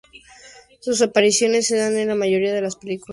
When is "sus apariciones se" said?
0.79-1.77